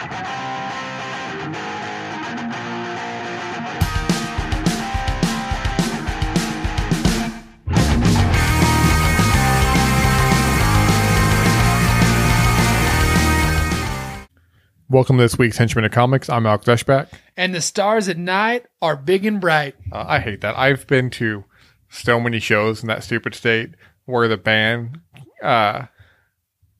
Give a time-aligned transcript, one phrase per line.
[0.00, 0.16] Welcome
[15.18, 16.30] to this week's Henchman of Comics.
[16.30, 17.08] I'm Alex Eschbach.
[17.36, 19.74] And the stars at night are big and bright.
[19.92, 20.56] Uh, I hate that.
[20.56, 21.44] I've been to
[21.90, 23.74] so many shows in that stupid state
[24.06, 25.00] where the band
[25.42, 25.88] uh,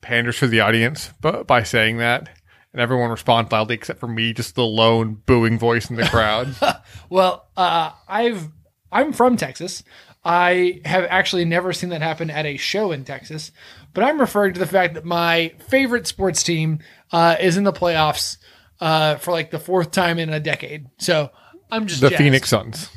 [0.00, 2.30] panders to the audience but by saying that,
[2.72, 6.54] and everyone responds loudly except for me, just the lone booing voice in the crowd.
[7.08, 8.48] Well, uh, I've
[8.92, 9.82] I'm from Texas.
[10.24, 13.50] I have actually never seen that happen at a show in Texas,
[13.94, 16.78] but I'm referring to the fact that my favorite sports team
[17.10, 18.36] uh, is in the playoffs
[18.80, 20.86] uh, for like the fourth time in a decade.
[20.98, 21.30] So
[21.70, 22.22] I'm just the jazzed.
[22.22, 22.90] Phoenix Suns.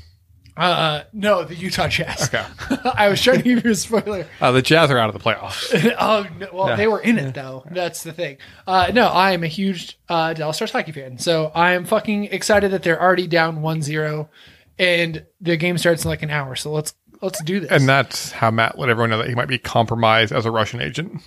[0.55, 2.23] Uh, no, the Utah Jazz.
[2.31, 2.45] Okay.
[2.95, 4.27] I was trying to give you a spoiler.
[4.39, 5.73] Uh, the Jazz are out of the playoffs.
[5.99, 6.75] oh, no, well, Yeah.
[6.75, 7.63] they were in it though.
[7.71, 8.37] That's the thing.
[8.67, 12.25] Uh, no, I am a huge uh, Dallas Stars hockey fan, so I am fucking
[12.25, 14.29] excited that they're already down 1-0
[14.77, 16.55] and the game starts in like an hour.
[16.55, 17.71] So let's let's do this.
[17.71, 20.81] and that's how Matt let everyone know that he might be compromised as a Russian
[20.81, 21.21] agent.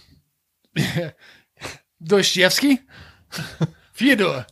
[2.02, 2.80] Dostoevsky,
[3.92, 4.46] Fyodor.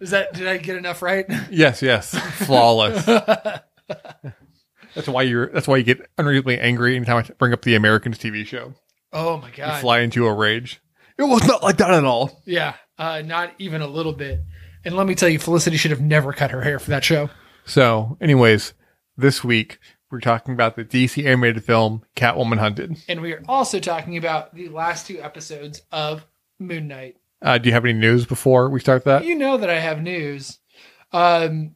[0.00, 1.26] Is that did I get enough right?
[1.50, 2.18] Yes, yes.
[2.44, 3.04] Flawless.
[4.94, 8.18] that's why you're that's why you get unreasonably angry anytime I bring up the Americans
[8.18, 8.74] TV show.
[9.12, 9.76] Oh my god!
[9.76, 10.80] You fly into a rage.
[11.18, 12.42] It was not like that at all.
[12.44, 14.40] Yeah, uh, not even a little bit.
[14.84, 17.30] And let me tell you, Felicity should have never cut her hair for that show.
[17.64, 18.74] So, anyways,
[19.16, 19.78] this week
[20.10, 22.96] we're talking about the DC animated film Catwoman Hunted.
[23.08, 26.24] And we are also talking about the last two episodes of
[26.58, 27.16] Moon Knight.
[27.42, 29.24] Uh, do you have any news before we start that?
[29.24, 30.58] You know that I have news.
[31.12, 31.75] Um,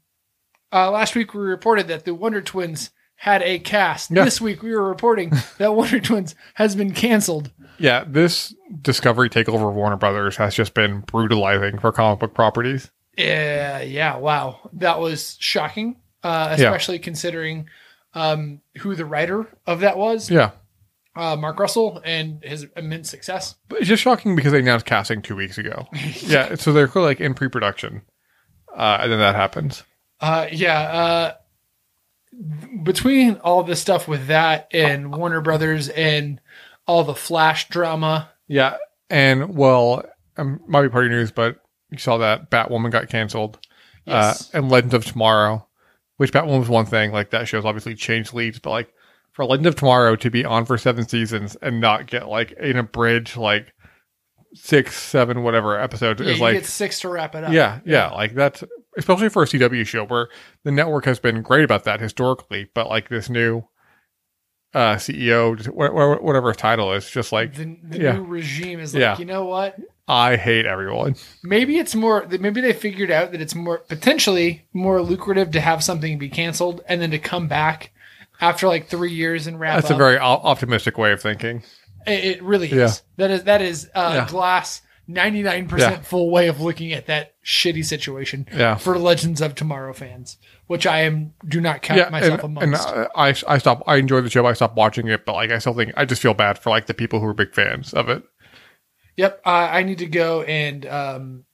[0.73, 4.11] uh, last week we reported that the Wonder Twins had a cast.
[4.11, 4.25] Yeah.
[4.25, 7.51] This week we were reporting that Wonder Twins has been canceled.
[7.79, 12.91] Yeah, this Discovery takeover of Warner Brothers has just been brutalizing for comic book properties.
[13.17, 16.67] Yeah, yeah, wow, that was shocking, uh, Yeah.
[16.67, 17.69] especially considering
[18.15, 20.51] um, who the writer of that was, Yeah.
[21.17, 23.57] uh, Mark Russell, and his immense success.
[23.69, 25.87] But it's just shocking because they announced casting two weeks ago.
[26.23, 28.03] yeah, so they're like in pre production.
[28.75, 29.83] Uh, and then that happens.
[30.21, 30.81] Uh, yeah.
[30.81, 31.35] Uh,
[32.83, 36.41] between all this stuff with that and Warner Brothers and
[36.87, 38.77] all the Flash drama, Yeah,
[39.09, 40.05] and well,
[40.37, 41.57] um, might be part of your news, but
[41.91, 43.59] you saw that Batwoman got canceled,
[44.07, 44.53] Yes.
[44.55, 45.67] uh, and Legends of Tomorrow,
[46.17, 47.13] which Batwoman was one thing.
[47.13, 48.93] Like that show's obviously changed leads, but like
[49.33, 52.77] for Legend of Tomorrow to be on for seven seasons and not get like an
[52.77, 53.73] abridged like
[54.55, 57.53] six, seven, whatever episodes yeah, is you like get six to wrap it up.
[57.53, 58.65] yeah, yeah, like that's
[59.01, 60.29] especially for a CW show where
[60.65, 63.65] the network has been great about that historically, but like this new
[64.73, 68.13] uh CEO, just wha- wha- whatever his title is, just like The, the Yeah.
[68.13, 69.19] new regime is like, Yeah.
[69.19, 69.77] you know what?
[70.07, 71.17] I hate everyone.
[71.43, 72.27] Maybe it's more.
[72.29, 76.83] Maybe they figured out that it's more potentially more lucrative to have something be canceled
[76.89, 77.93] and then to come back
[78.41, 79.97] after like three years and wrap That's up.
[79.97, 81.63] a very optimistic way of thinking.
[82.07, 83.03] It, it really is.
[83.17, 83.27] Yeah.
[83.29, 84.83] That is that is uh, glass
[85.13, 86.03] ninety nine percent Yeah.
[86.03, 88.47] full way of looking at that shitty situation.
[88.55, 88.77] Yeah.
[88.77, 92.63] For Legends of Tomorrow fans, which I am do not count Yeah, myself and, and
[92.75, 92.89] amongst.
[92.89, 93.83] uh, I I stop.
[93.87, 94.47] I enjoy the show.
[94.47, 96.87] I stopped watching it, but like I still think I just feel bad for like
[96.87, 98.23] the people who are big fans of it.
[99.17, 101.45] Yep, uh, I need to go and um,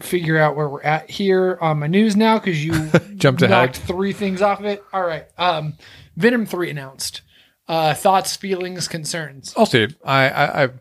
[0.00, 2.72] figure out where we're at here on my news now because you
[3.16, 3.74] Jumped ahead.
[3.74, 4.82] three things off of it.
[4.92, 5.74] All right, um,
[6.16, 7.22] Venom three announced.
[7.66, 9.54] Uh, thoughts, feelings, concerns.
[9.56, 9.88] I'll see.
[10.04, 10.80] I I I've,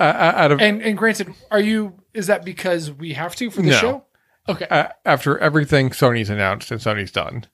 [0.00, 1.94] uh, uh, out of And and granted, are you?
[2.14, 3.76] Is that because we have to for the No.
[3.78, 4.04] show?
[4.48, 4.66] Okay.
[4.70, 7.44] uh, after everything Sony's announced and Sony's done,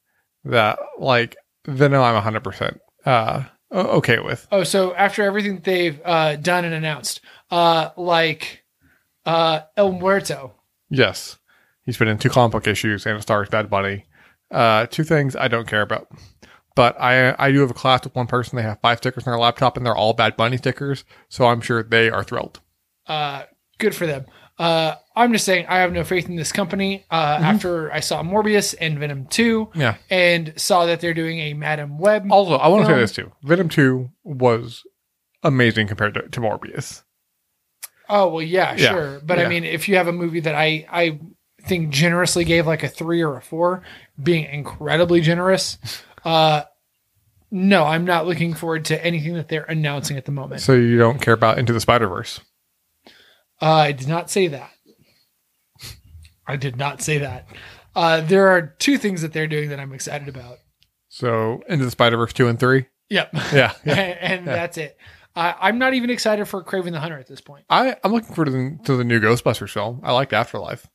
[0.45, 4.47] that like Venom, I'm 100 percent uh o- okay with.
[4.53, 8.65] Oh, so after everything they've uh, done and announced, uh, like
[9.27, 10.55] uh, El Muerto.
[10.91, 11.39] Yes,
[11.85, 14.05] he's been in two comic book issues and a Star Wars Bad Bunny.
[14.51, 16.07] Uh, two things I don't care about,
[16.75, 18.57] but I I do have a class with one person.
[18.57, 21.61] They have five stickers on their laptop and they're all Bad Bunny stickers, so I'm
[21.61, 22.61] sure they are thrilled.
[23.07, 23.45] Uh,
[23.79, 24.25] good for them.
[24.57, 27.05] Uh, I'm just saying I have no faith in this company.
[27.11, 29.97] Uh, after I saw Morbius and Venom Two, Yeah.
[30.11, 32.31] and saw that they're doing a Madam Web.
[32.31, 34.83] Also, I want to say this too: Venom Two was
[35.43, 37.03] amazing compared to, to Morbius.
[38.09, 38.91] Oh well, yeah, Yeah.
[38.91, 39.21] sure.
[39.25, 41.19] But I mean, if you have a movie that I I
[41.67, 43.83] think generously gave like a three or a four,
[44.23, 45.79] being incredibly generous,
[46.25, 46.63] uh,
[47.55, 50.61] no, I'm not looking forward to anything that they're announcing at the moment.
[50.61, 52.41] So you don't care about Into the Spider Verse?
[53.63, 54.73] Uh, I did not say that.
[56.49, 57.47] I did not say that.
[57.95, 60.59] Uh, there are two things that they're doing that I'm excited about.
[61.09, 62.87] So Into the Spider Verse two and three.
[63.09, 63.31] Yep.
[63.53, 63.95] Yeah, yeah.
[64.21, 64.99] and that's it.
[65.37, 67.67] I I'm not even excited for Kraven the Hunter at this point.
[67.71, 70.01] I I'm looking forward to the, to the new Ghostbusters film.
[70.03, 70.89] I liked Afterlife.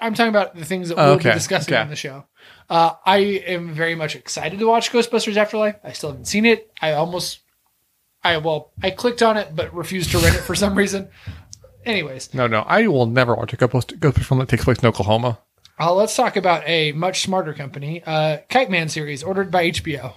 [0.00, 1.82] I'm talking about the things that we'll okay, be discussing okay.
[1.82, 2.24] on the show.
[2.70, 5.76] Uh, I am very much excited to watch Ghostbusters Afterlife.
[5.82, 6.70] I still haven't seen it.
[6.80, 7.40] I almost,
[8.22, 11.08] I well, I clicked on it but refused to rent it for some reason.
[11.84, 15.40] Anyways, No, no, I will never watch a Ghostbusters film that takes place in Oklahoma.
[15.80, 20.12] uh, let's talk about a much smarter company, uh, Kite Man series ordered by HBO.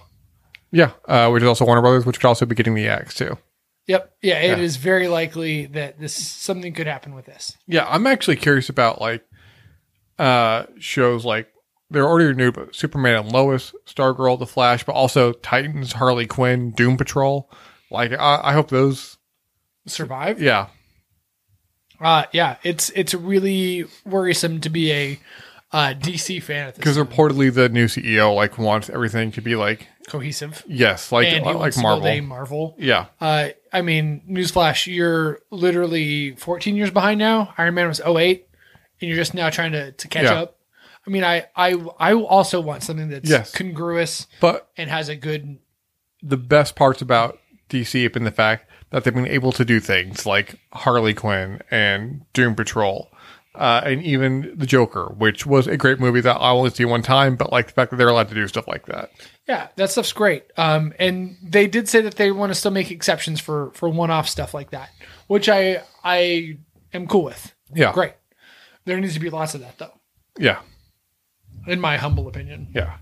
[0.70, 3.38] Yeah, uh, which is also Warner Brothers, which could also be getting the X too.
[3.86, 4.64] Yep, yeah, it Yeah.
[4.64, 7.56] is very likely that this something could happen with this.
[7.66, 9.24] Yeah, I'm actually curious about like
[10.18, 11.48] uh shows like
[11.90, 16.70] they're already new, but Superman and Lois, Stargirl, The Flash, but also Titans, Harley Quinn,
[16.70, 17.50] Doom Patrol.
[17.90, 19.18] Like I, I hope those.
[19.86, 20.40] Survive.
[20.40, 20.68] Yeah,
[22.00, 25.20] Uh, yeah, it's it's really worrisome to be a
[25.72, 29.54] uh, DC fan at this because reportedly the new CEO like wants everything to be
[29.56, 30.64] like cohesive.
[30.66, 32.22] yes, like and he like Marvel.
[32.22, 32.74] Marvel.
[32.78, 37.52] Yeah, Uh, I mean, newsflash, you're literally 14 years behind now.
[37.58, 38.46] Iron Man was 08,
[39.00, 40.34] and you're just now trying to, to catch Yeah.
[40.42, 40.53] up.
[41.06, 43.52] I mean, I, I I also want something that's Yes.
[43.52, 45.58] congruous but and has a good.
[46.22, 49.80] the best parts about DC have been the fact that they've been able to do
[49.80, 53.10] things like Harley Quinn and Doom Patrol,
[53.54, 57.02] uh, and even the Joker, which was a great movie that I only see one
[57.02, 59.10] time, but like the fact that they're allowed to do stuff like that.
[59.48, 60.44] Yeah, that stuff's great.
[60.56, 64.10] Um, and they did say that they want to still make exceptions for for one
[64.10, 64.88] off stuff like that,
[65.26, 66.58] which I I
[66.94, 67.52] am cool with.
[67.74, 68.12] Yeah, Great.
[68.86, 69.92] There needs to be lots of that though,
[70.38, 70.60] Yeah,
[71.66, 72.68] in my humble opinion.
[72.74, 72.96] yeah.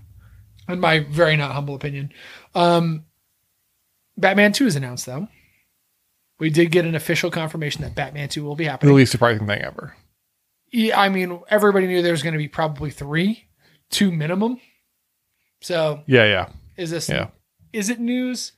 [0.69, 2.11] in my very not humble opinion.
[2.55, 3.05] Um,
[4.17, 5.27] Batman 2 is announced, though.
[6.39, 8.91] We did get an official confirmation that Batman 2 will be happening.
[8.91, 9.95] The least surprising thing ever.
[10.71, 13.45] Yeah, I mean, everybody knew there was going to be probably three,
[13.89, 14.59] two minimum.
[15.61, 17.27] So Yeah, yeah, is this, yeah.
[17.71, 18.53] is it news?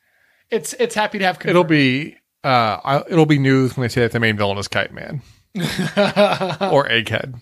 [0.50, 4.02] It's it's happy to have It'll be uh, I, it'll be news when they say
[4.02, 5.22] that the main villain is Kite Man
[5.56, 7.42] or Egghead.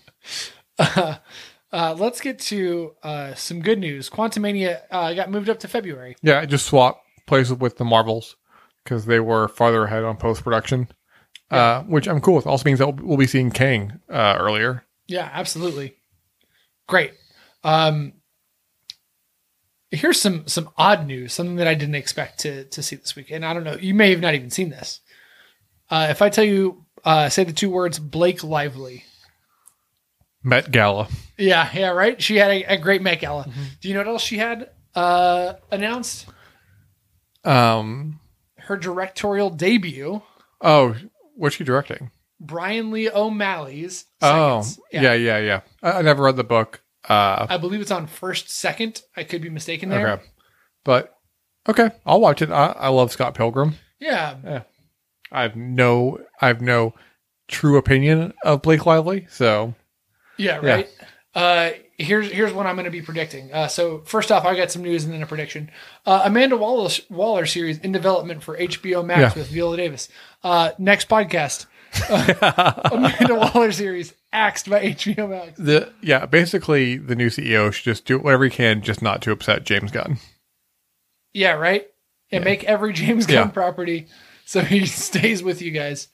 [0.78, 1.16] uh,
[1.98, 4.08] let's get to uh, some good news.
[4.08, 6.16] Quantumania uh, got moved up to February.
[6.22, 8.36] Yeah, I just swap places with the Marvels
[8.82, 10.88] because they were farther ahead on post production,
[11.50, 12.46] uh, which I'm cool with.
[12.46, 14.84] Also means that we'll, we'll be seeing Kang uh, earlier.
[15.06, 15.96] Yeah, absolutely.
[16.86, 17.12] Great.
[17.62, 18.14] Um,
[19.90, 23.30] here's some some odd news, something that I didn't expect to to see this week,
[23.30, 23.76] and I don't know.
[23.80, 25.00] You may have not even seen this.
[25.90, 29.04] Uh, if I tell you, uh, say the two words Blake Lively.
[30.44, 31.08] Met Gala.
[31.38, 32.20] Yeah, yeah, right.
[32.22, 33.48] She had a, a great Met Gala.
[33.80, 36.26] Do you know what else she had uh, announced?
[37.44, 38.20] Um.
[38.58, 40.22] Her directorial debut,
[40.62, 40.96] Oh,
[41.34, 42.10] what's she directing?
[42.40, 44.06] Brian Lee O'Malley's.
[44.22, 44.80] Oh, Seconds.
[44.90, 45.60] yeah, yeah, yeah.
[45.82, 46.80] I, I never read the book.
[47.06, 49.02] Uh, I believe it's on first second.
[49.14, 50.08] I could be mistaken there.
[50.12, 50.22] okay,
[50.82, 51.14] but
[51.68, 52.50] okay, I'll watch it.
[52.50, 53.74] I, I love Scott Pilgrim.
[54.00, 54.62] Yeah,
[55.30, 56.94] I have no, I have no
[57.48, 59.26] true opinion of Blake Lively.
[59.28, 59.74] So
[60.36, 60.74] Yeah, Yeah.
[60.74, 60.88] right.
[61.34, 63.52] Uh, here's here's what I'm going to be predicting.
[63.52, 65.70] Uh, so first off, I got some news and then a prediction.
[66.06, 69.42] Uh, Amanda Waller, Waller series in development for HBO Max Yeah.
[69.42, 70.08] with Viola Davis.
[70.44, 71.66] Uh, next podcast,
[72.08, 75.58] uh, Amanda Waller series axed by HBO Max.
[75.58, 79.32] the yeah, basically the new CEO should just do whatever he can, just not to
[79.32, 80.18] upset James Gunn.
[81.32, 81.86] Yeah, right.
[82.30, 83.52] And make every James Gunn Yeah.
[83.52, 84.06] property
[84.44, 86.08] so he stays with you guys.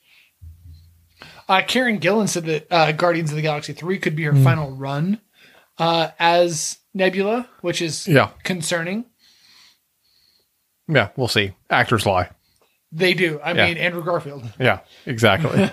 [1.50, 4.44] Uh, Karen Gillan said that uh, Guardians of the Galaxy 3 could be her Hmm.
[4.44, 5.20] final run
[5.78, 9.04] uh, as Nebula, which is Yeah, concerning.
[10.88, 11.52] yeah, we'll see.
[11.68, 12.30] Actors lie.
[12.92, 13.40] They do.
[13.42, 13.66] I Yeah.
[13.66, 14.44] mean, Andrew Garfield.
[14.60, 15.68] Yeah, exactly.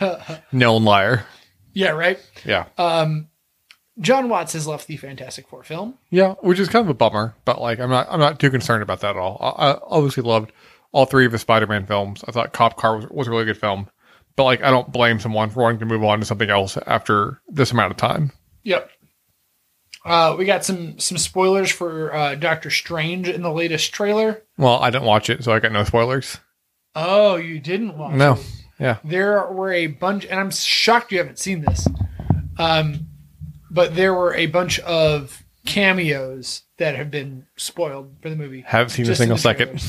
[0.51, 1.25] Known liar.
[1.73, 2.19] Yeah, right.
[2.45, 2.65] Yeah.
[3.99, 5.97] Jon Watts has left the Fantastic Four film.
[6.11, 8.83] Yeah, which is kind of a bummer, but like I'm not I'm not too concerned
[8.83, 9.37] about that at all.
[9.41, 10.51] I, I obviously loved
[10.91, 12.23] all three of the Spider-Man films.
[12.27, 13.89] I thought Cop Car was, was a really good film,
[14.37, 17.41] but like I don't blame someone for wanting to move on to something else after
[17.49, 18.31] this amount of time.
[18.63, 18.89] Yep.
[20.05, 24.41] Uh, we got some some spoilers for uh, Doctor Strange in the latest trailer.
[24.57, 26.37] Well, I didn't watch it, so I got no spoilers.
[26.95, 28.45] Oh, you didn't watch No, it.
[28.79, 31.87] yeah, There were a bunch, and I'm shocked you haven't seen this.
[32.57, 33.07] Um,
[33.69, 38.61] but there were a bunch of cameos that have been spoiled for the movie.
[38.65, 39.83] haven't seen a single second.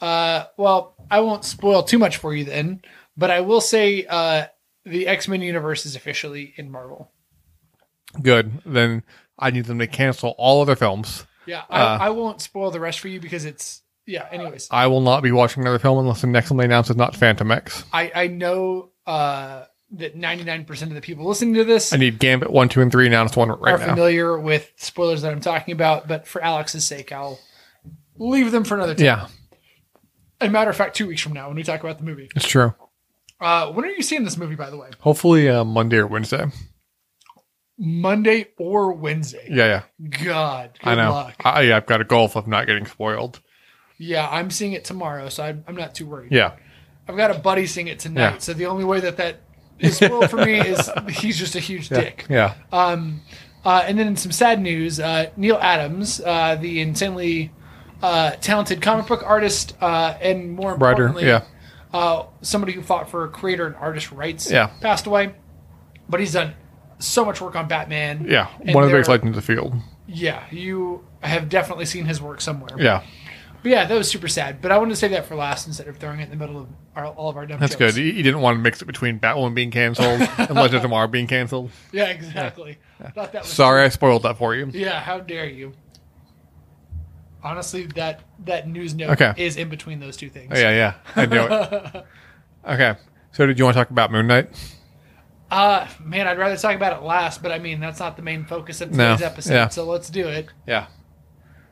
[0.00, 2.80] Uh, well, I won't spoil too much for you then,
[3.16, 4.46] but I will say uh,
[4.84, 7.10] the X Men universe is officially in Marvel.
[8.22, 8.52] Good.
[8.64, 9.02] Then
[9.38, 11.26] I need them to cancel all other films.
[11.46, 14.26] Yeah, I, Uh, I won't spoil the rest for you because it's yeah.
[14.30, 16.96] Anyways, I will not be watching another film unless the next one they announce is
[16.96, 17.84] not Phantom X.
[17.92, 22.50] I I know uh, that 99% of the people listening to this I need Gambit
[22.50, 23.86] one, two, and three announced one are right now.
[23.86, 27.38] familiar with spoilers that I'm talking about, but for Alex's sake, I'll
[28.18, 29.04] leave them for another time.
[29.04, 29.28] Yeah,
[30.40, 32.28] a matter of fact, two weeks from now when we talk about the movie.
[32.34, 32.74] It's true.
[33.40, 34.88] Uh, when are you seeing this movie, by the way?
[35.00, 36.46] Hopefully uh, Monday or Wednesday.
[37.78, 39.46] Monday or Wednesday?
[39.50, 40.08] Yeah, yeah.
[40.24, 41.10] God, good I know.
[41.12, 41.34] luck.
[41.44, 43.40] I, yeah, I've got a goal of not getting spoiled.
[43.98, 46.32] Yeah, I'm seeing it tomorrow, so I'm, I'm not too worried.
[46.32, 46.52] Yeah.
[47.08, 48.38] I've got a buddy seeing it tonight, Yeah.
[48.38, 49.40] so the only way that that
[49.78, 52.00] is spoiled for me is he's just a huge Yeah.
[52.00, 52.26] dick.
[52.30, 52.54] Yeah.
[52.72, 53.20] Um,
[53.64, 57.52] uh, and then in some sad news, uh, Neal Adams, uh, the insanely
[58.02, 61.06] uh, talented comic book artist, uh, and more Writer.
[61.06, 61.42] importantly, Yeah.
[61.96, 64.66] Uh, somebody who fought for creator and artist rights, Yeah.
[64.80, 65.34] passed away.
[66.08, 66.54] But he's done
[66.98, 68.26] so much work on Batman.
[68.28, 68.48] Yeah.
[68.64, 69.74] And One of the biggest there- legends of the field.
[70.08, 72.70] Yeah, you have definitely seen his work somewhere.
[72.78, 73.02] Yeah.
[73.62, 74.62] But yeah, that was super sad.
[74.62, 76.56] But I wanted to save that for last instead of throwing it in the middle
[76.60, 77.94] of our, all of our dumb That's jokes.
[77.94, 78.00] good.
[78.04, 81.08] You, you didn't want to mix it between Batwoman being canceled and Legend of Tomorrow
[81.08, 81.70] being canceled.
[81.90, 82.78] Yeah, exactly.
[83.14, 84.70] Thought that was Sorry, I spoiled that for you.
[84.72, 85.72] Yeah, how dare you?
[87.46, 89.32] Honestly, that that news note Okay.
[89.36, 90.52] is in between those two things.
[90.54, 90.94] Oh, yeah, yeah.
[91.14, 92.04] I knew it.
[92.68, 92.96] Okay.
[93.30, 94.48] So, did you want to talk about Moon Knight?
[95.48, 98.44] Uh man, I'd rather talk about it last, but I mean that's not the main
[98.44, 99.54] focus of No, today's episode.
[99.54, 99.68] yeah.
[99.68, 100.48] So let's do it.
[100.66, 100.88] Yeah.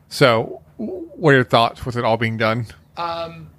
[0.07, 2.67] So, w- what are your thoughts with it all being done?
[2.95, 3.49] Um,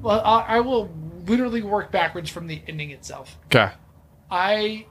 [0.00, 0.88] well, I, I will
[1.26, 3.36] literally work backwards from the ending itself.
[3.46, 3.72] Okay.
[4.30, 4.86] I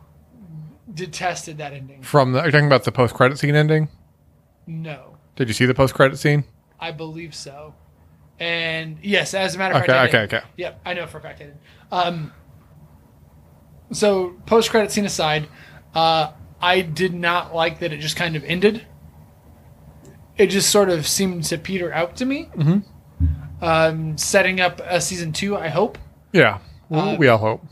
[0.93, 2.01] detested that ending.
[2.01, 3.88] From the, are you talking about the post credit scene ending?
[4.67, 6.43] No, Did you see the post credit scene?
[6.79, 7.73] I believe so.
[8.39, 10.33] And yes, as a matter of Okay, fact, I okay, did.
[10.37, 10.47] okay.
[10.57, 11.57] Yep, I know for a fact I did.
[11.91, 12.33] Um,
[13.91, 15.47] so post credit scene aside,
[15.93, 18.85] uh, I did not like that it just kind of ended.
[20.37, 22.49] It just sort of seemed to peter out to me.
[22.55, 23.63] Mm-hmm.
[23.63, 25.97] Um, setting up a season two, I hope.
[26.31, 26.59] Yeah.
[26.89, 27.63] W Uh, we all hope.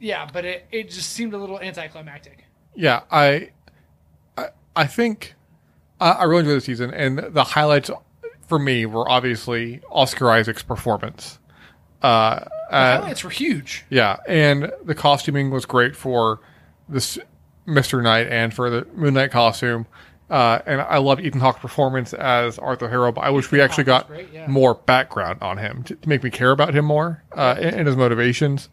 [0.00, 2.44] Yeah, but it, it just seemed a little anticlimactic.
[2.74, 3.50] Yeah, I,
[4.38, 5.34] I, I think
[6.00, 7.90] I, I really enjoyed the season, and the highlights
[8.48, 11.38] for me were obviously Oscar Isaac's performance.
[12.02, 13.84] Uh, The uh, highlights were huge.
[13.90, 16.40] yeah, and the costuming was great for
[16.88, 17.18] this
[17.66, 19.86] Mister Knight and for the Moon Knight costume.
[20.30, 23.84] Uh, and I loved Ethan Hawke's performance as Arthur Harrow, but I wish we actually
[23.84, 24.46] Hawke got great, yeah.
[24.46, 27.86] more background on him to, to make me care about him more uh, and, and
[27.86, 28.70] his motivations,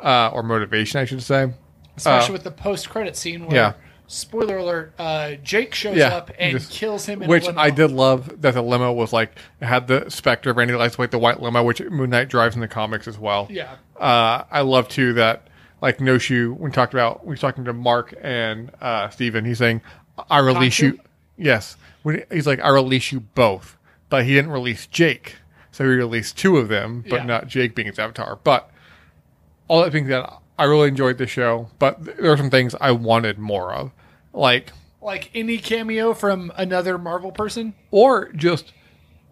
[0.00, 1.52] uh, or motivation, I should say.
[1.96, 3.72] especially Uh, with the post credit scene where, yeah.
[4.10, 7.22] Spoiler alert, uh, Jake shows Yeah, up and just- kills him.
[7.22, 7.60] In which a limo.
[7.60, 11.18] I did love that the limo was like had the specter of Randy Lightweight, the
[11.18, 13.46] white limo, which Moon Knight drives in the comics as well.
[13.50, 15.46] Yeah, Uh, I love too that
[15.82, 16.58] like Khonshu.
[16.58, 19.44] We talked about we were talking to Mark and uh, Steven.
[19.44, 19.82] He's saying,
[20.30, 20.98] "I release you."
[21.36, 23.76] Yes, when he's like, "I release you both,"
[24.08, 25.36] but he didn't release Jake,
[25.70, 27.24] so he released two of them, but Yeah.
[27.26, 28.38] not Jake being his avatar.
[28.42, 28.70] But
[29.68, 30.24] all that being said,
[30.58, 33.92] I really enjoyed the show, but there are some things I wanted more of,
[34.32, 37.74] like like any cameo from another Marvel person.
[37.90, 38.72] or just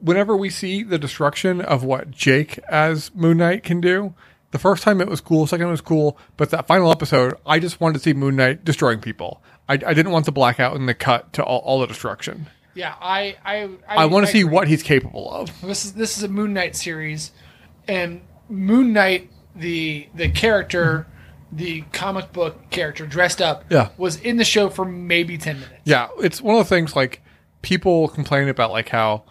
[0.00, 4.14] whenever we see the destruction of what Jake as Moon Knight can do.
[4.52, 7.58] The first time it was cool, second it was cool, but that final episode, I
[7.58, 9.42] just wanted to see Moon Knight destroying people.
[9.68, 12.46] I, I didn't want the blackout and the cut to all, all the destruction.
[12.74, 14.52] Yeah, I I I, want to see agree.
[14.52, 15.50] what he's capable of.
[15.62, 15.94] this is.
[15.94, 17.32] This is a Moon Knight series,
[17.88, 21.06] and Moon Knight, the the character,
[21.52, 23.88] the comic book character dressed up, Yeah.
[23.96, 25.80] was in the show for maybe ten minutes.
[25.84, 27.22] Yeah, it's one of the things like
[27.62, 29.24] people complain about like how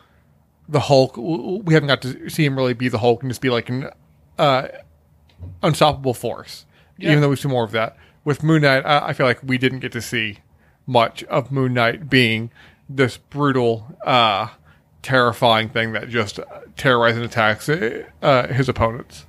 [0.67, 3.49] the Hulk we haven't got to see him really be the Hulk and just be
[3.49, 3.89] like an
[4.39, 4.67] uh,
[5.61, 6.65] unstoppable force.
[6.97, 7.11] Yeah.
[7.11, 9.57] Even though we see more of that with Moon Knight, I, I feel like we
[9.57, 10.39] didn't get to see
[10.87, 12.51] much of Moon Knight being
[12.89, 14.47] this brutal, uh,
[15.01, 16.39] terrifying thing that just
[16.77, 19.25] terrorizes and attacks uh, his opponents.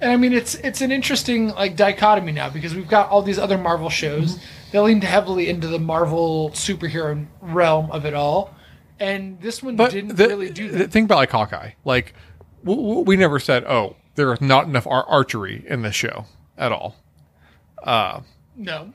[0.00, 3.38] And I mean, it's it's an interesting like dichotomy now because we've got all these
[3.38, 4.38] other Marvel shows
[4.72, 8.54] that lean heavily into the Marvel superhero realm of it all,
[9.00, 10.92] and this one But didn't the, really do the that.
[10.92, 12.14] thing about like Hawkeye, like
[12.64, 16.26] w- w- we never said, "Oh, there is not enough ar- archery in this show
[16.56, 16.94] at all."
[18.56, 18.92] no,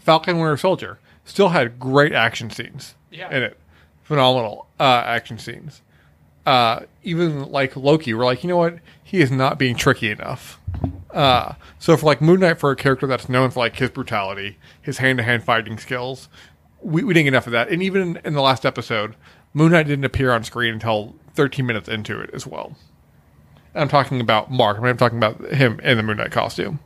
[0.00, 3.34] Falcon Winter Soldier still had great action scenes Yeah.
[3.34, 3.58] in it,
[4.02, 5.82] phenomenal uh, action scenes.
[6.44, 8.78] Uh, even like Loki, we're like, you know what?
[9.06, 10.58] He is not being tricky enough.
[11.12, 14.58] Uh, so for like Moon Knight, for a character that's known for like his brutality,
[14.82, 16.28] his hand-to-hand fighting skills,
[16.80, 17.68] we, we didn't get enough of that.
[17.68, 19.14] And even in the last episode,
[19.54, 22.76] Moon Knight didn't appear on screen until 13 minutes into it as well.
[23.74, 24.78] And I'm talking about Mark.
[24.82, 26.80] I'm talking about him in the Moon Knight costume.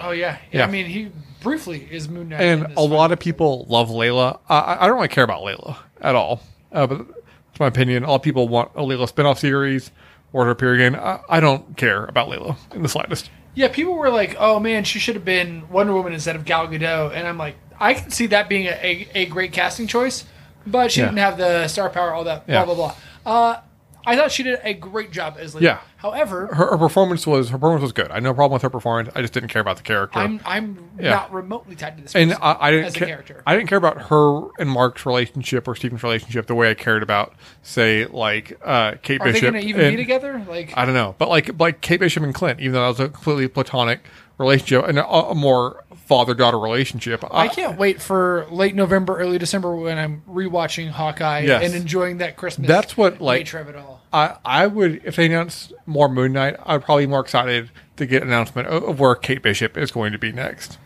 [0.00, 0.36] oh yeah.
[0.52, 0.64] Yeah.
[0.66, 4.38] I mean, he briefly is Moon Knight, And a lot of people love Layla.
[4.50, 6.42] I I, I don't really care about Layla at all.
[6.70, 8.04] Uh, but that's my opinion.
[8.04, 9.90] A lot of people want a Layla spinoff series
[10.34, 11.00] or her period game.
[11.00, 13.30] I, I don't care about Layla in the slightest.
[13.54, 16.66] Yeah, people were like, "Oh man, she should have been Wonder Woman instead of Gal
[16.66, 20.24] Gadot," and I'm like, I can see that being a, a, a great casting choice,
[20.66, 21.06] but she Yeah.
[21.06, 22.64] didn't have the star power, all that, Yeah.
[22.64, 23.32] blah blah blah.
[23.32, 23.60] Uh,
[24.06, 25.60] I thought she did a great job as Layla.
[25.62, 25.78] Yeah.
[25.96, 28.10] However, Her, her performance was her performance was good.
[28.10, 29.08] I had no problem with her performance.
[29.14, 30.18] I just didn't care about the character.
[30.18, 31.10] I'm I'm Yeah.
[31.10, 32.14] not remotely tied to this.
[32.14, 33.42] and person I, I didn't as a ca- character.
[33.46, 37.02] I didn't care about her and Mark's relationship or Steven's relationship the way I cared
[37.02, 37.32] about,
[37.62, 39.52] say, like uh, Kate Are they Bishop.
[39.52, 40.44] going to even and- be together?
[40.48, 43.00] Like, I don't know, but like like Kate Bishop and Clint, even though that was
[43.00, 44.00] a completely platonic
[44.38, 47.24] relationship and a, a more father daughter relationship.
[47.30, 51.64] I can't wait for late November, early December when I'm rewatching Hawkeye Yes.
[51.64, 52.68] and enjoying that Christmas.
[52.68, 54.02] That's what, like- of it all.
[54.12, 58.06] I, I would if they announced more Moon Knight, I'd probably be more excited to
[58.06, 60.78] get an announcement of, of where Kate Bishop is going to be next.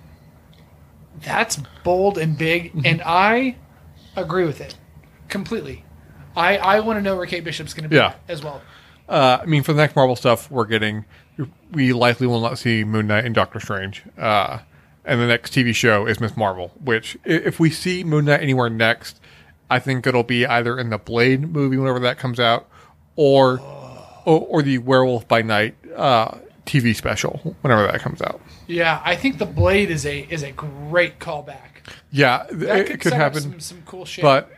[1.25, 2.81] That's bold and big, Mm-hmm.
[2.87, 3.57] and I
[4.17, 4.76] agree with it
[5.28, 5.85] completely.
[6.37, 8.14] I I want to know where Kate Bishop's going to be Yeah.
[8.28, 8.62] as well.
[9.08, 11.04] Uh, I mean, for the next Marvel stuff, we're getting
[11.72, 14.02] we likely will not see Moon Knight and Doctor Strange.
[14.18, 14.58] Uh,
[15.04, 18.68] and the next TV show is Miss Marvel, which if we see Moon Knight anywhere
[18.68, 19.20] next,
[19.70, 22.68] I think it'll be either in the Blade movie whenever that comes out,
[23.16, 23.60] or
[24.24, 28.40] or, or the Werewolf by Night uh, TV special whenever that comes out.
[28.66, 31.56] Yeah, I think the Blade is a is a great callback.
[32.10, 33.40] Yeah, That it, could, could happen.
[33.40, 34.22] some, some cool shit.
[34.22, 34.50] but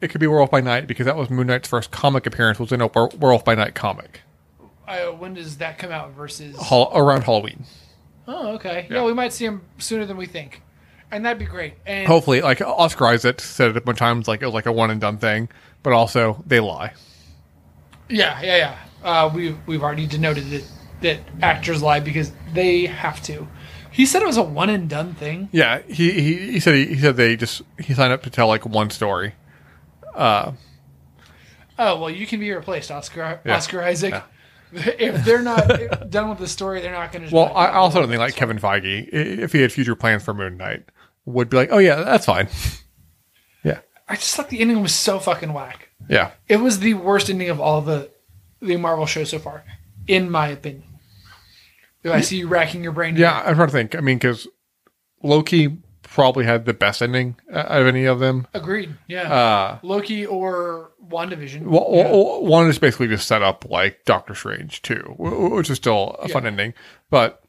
[0.00, 2.72] it could be Werewolf by Night because that was Moon Knight's first comic appearance was
[2.72, 4.20] in a Were- Werewolf by Night comic
[4.88, 6.12] uh, when does that come out?
[6.12, 7.64] Versus Hol- around Halloween.
[8.28, 9.02] oh, okay, yeah.
[9.04, 10.62] we might see him sooner than we think,
[11.10, 11.74] and that'd be great.
[11.86, 14.66] And Hopefully, like Oscar Isaac said it a bunch of times, like it was like
[14.66, 15.48] a one and done thing,
[15.82, 16.92] but also they lie.
[18.08, 18.78] yeah, yeah, yeah.
[19.02, 20.64] Uh, we've we've already denoted that
[21.02, 23.46] that actors lie because they have to.
[23.90, 25.48] He said it was a one and done thing.
[25.52, 28.46] Yeah, he he, he said he, he said they just he signed up to tell
[28.46, 29.34] like one story.
[30.16, 30.52] Uh,
[31.78, 33.56] oh well, you can be replaced, Oscar Yeah.
[33.56, 34.14] Oscar Isaac.
[34.72, 37.34] If they're not done with the story, they're not going to.
[37.34, 40.34] Well, I I also don't think like Kevin Feige, if he had future plans for
[40.34, 40.82] Moon Knight,
[41.24, 42.48] would be like, oh yeah, that's fine.
[43.64, 45.90] yeah, I just thought the ending was so fucking whack.
[46.08, 46.32] yeah.
[46.48, 48.10] It was the worst ending of all the
[48.60, 49.64] the Marvel shows so far,
[50.08, 50.82] in my opinion.
[52.02, 53.16] Do I see you racking your brain?
[53.16, 53.94] Yeah, I'm trying to think.
[53.94, 54.48] I mean, because
[55.22, 55.78] Loki
[56.16, 58.46] probably had the best ending uh, of any of them.
[58.54, 58.94] Agreed.
[59.06, 59.30] Yeah.
[59.32, 61.62] Uh, Loki or WandaVision.
[61.66, 62.10] well, yeah.
[62.48, 66.46] one is basically just set up like Doctor Strange too, which is still a fun
[66.46, 66.72] ending.
[67.10, 67.42] But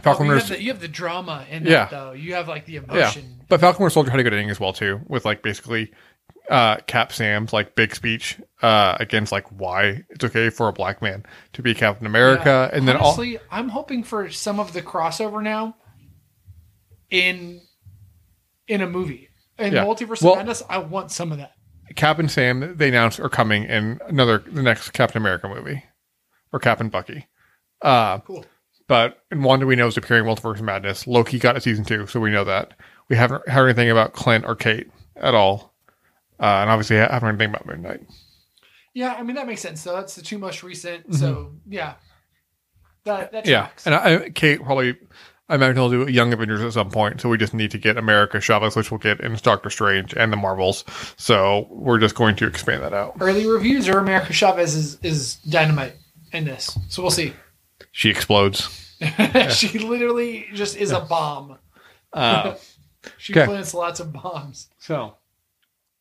[0.00, 1.70] Oh, Falcon you, have the, you have the drama in Yeah.
[1.86, 2.12] that, though.
[2.12, 3.40] You have like the yeah, emotion.
[3.48, 5.90] but Falcon Winter Soldier had a good ending as well too, with like basically
[6.48, 11.02] uh, Cap Sam's like big speech uh, against like why it's okay for a black
[11.02, 12.78] man to be Captain America, Yeah.
[12.78, 15.76] and then all honestly, I'm hoping for some of the crossover now
[17.10, 17.60] in
[18.66, 19.28] in a movie.
[19.58, 19.84] In Yeah.
[19.84, 21.52] Multiverse Well- of Madness, I want some of that.
[21.96, 25.82] Cap and Sam they announced are coming in another the next Captain America movie,
[26.52, 27.26] or Cap and Bucky.
[27.80, 28.44] Uh, Cool.
[28.88, 31.06] but in Wanda we know is appearing in Multiverse of Madness.
[31.06, 32.74] Loki got a season two, so we know that.
[33.08, 35.74] We haven't heard anything about Clint or Kate at all,
[36.38, 38.00] uh, and obviously I haven't heard anything about Moon Knight.
[38.92, 39.80] Yeah, I mean that makes sense.
[39.80, 41.14] So that's the two most recent.
[41.14, 41.94] So yeah,
[43.04, 43.50] that that Mm-hmm.
[43.50, 44.96] Yeah, and I, Kate probably.
[45.48, 47.96] I imagine they'll do Young Avengers at some point, so we just need to get
[47.96, 50.84] America Chavez, which we'll get in Doctor Strange and the Marvels.
[51.16, 53.16] So we're just going to expand that out.
[53.20, 55.94] Early reviews are America Chavez is is dynamite
[56.32, 56.78] in this.
[56.88, 57.32] So we'll see.
[57.92, 58.94] She explodes.
[59.54, 61.58] she literally just is a bomb.
[62.12, 62.54] Uh,
[63.18, 63.44] She Okay.
[63.46, 64.68] plants lots of bombs.
[64.78, 65.14] So,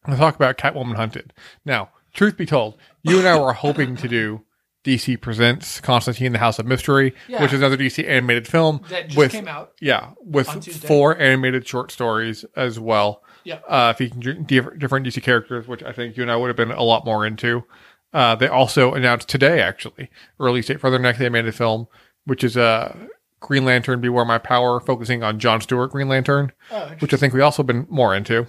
[0.08, 1.34] let's talk about Catwoman Hunted.
[1.66, 4.42] Now, truth be told, you and I were hoping to do
[4.88, 7.42] DC Presents Constantine the House of Mystery, Yeah.
[7.42, 9.74] which is another DC animated film That just with came out.
[9.82, 10.48] yeah, with
[10.86, 13.22] four animated short stories as well.
[13.44, 13.64] Yep.
[13.68, 16.84] Uh, featuring different, DC characters, which I think you and I would have been a
[16.84, 17.64] lot more into.
[18.14, 21.88] Uh, they also announced today, actually, release date for their next animated film,
[22.26, 22.96] which is uh,
[23.42, 27.34] Green Lantern Beware My Power, focusing on John Stewart Green Lantern, Oh, which I think
[27.34, 28.48] we also been more into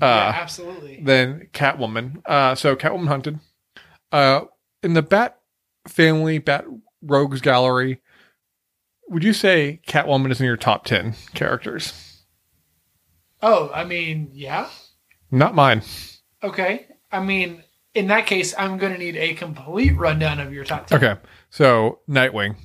[0.00, 1.00] yeah, absolutely.
[1.02, 2.22] than Catwoman.
[2.26, 3.40] Uh, so Catwoman hunted.
[4.12, 4.42] Uh,
[4.82, 5.38] in the Bat
[5.88, 6.64] family, Bat
[7.02, 8.00] Rogues Gallery,
[9.08, 12.22] would you say Catwoman is in your top 10 characters?
[13.42, 14.68] Oh, I mean, yeah.
[15.30, 15.82] Not mine.
[16.42, 16.86] Okay.
[17.10, 17.64] I mean,
[17.94, 20.98] in that case, I'm going to need a complete rundown of your top ten.
[21.02, 21.20] Okay.
[21.48, 22.56] So Nightwing.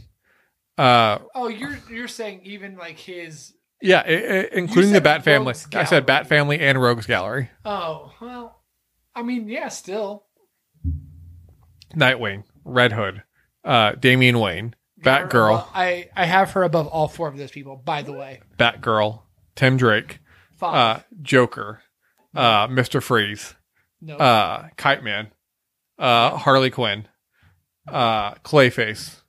[0.78, 3.54] Uh, Oh, you're you're saying even like his.
[3.82, 5.48] yeah, i- i- including the Bat family.
[5.54, 7.50] Rogues I said Bat family and Rogues Gallery.
[7.64, 8.62] Oh well,
[9.16, 10.26] I mean, yeah, still.
[11.96, 13.24] Nightwing, Red Hood,
[13.64, 17.76] uh, Damian Wayne, Batgirl, I I have her above all four of those people.
[17.78, 19.22] By the way, Batgirl,
[19.56, 20.20] Tim Drake,
[20.58, 20.76] five.
[20.76, 21.82] uh, Joker,
[22.36, 23.54] uh, Mister Freeze,
[24.02, 24.18] no.
[24.18, 25.32] uh, Kite Man,
[26.00, 27.08] uh, Harley Quinn,
[27.88, 29.22] uh, Clayface,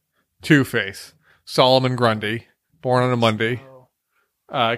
[0.42, 1.12] Two Face,
[1.44, 2.46] Solomon Grundy,
[2.80, 3.60] Born on a Monday.
[4.48, 4.76] Uh,